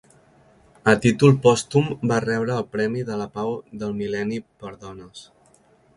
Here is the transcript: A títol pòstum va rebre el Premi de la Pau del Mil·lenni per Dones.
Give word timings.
A 0.93 0.93
títol 1.01 1.35
pòstum 1.43 1.91
va 2.11 2.19
rebre 2.25 2.57
el 2.61 2.65
Premi 2.77 3.05
de 3.11 3.19
la 3.21 3.27
Pau 3.37 3.53
del 3.85 3.95
Mil·lenni 4.03 4.41
per 4.65 4.77
Dones. 4.87 5.23